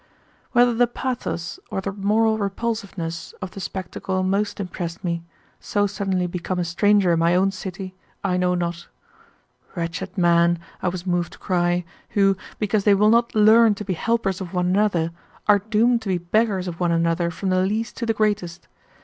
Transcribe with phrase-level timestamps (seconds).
[0.53, 5.23] Whether the pathos or the moral repulsiveness of the spectacle most impressed me,
[5.59, 7.93] so suddenly become a stranger in my own city,
[8.23, 8.87] I know not.
[9.75, 13.93] Wretched men, I was moved to cry, who, because they will not learn to be
[13.93, 15.11] helpers of one another,
[15.47, 18.67] are doomed to be beggars of one another from the least to the greatest!